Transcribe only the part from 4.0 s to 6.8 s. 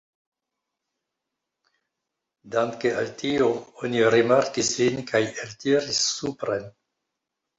rimarkis lin kaj eltiris supren.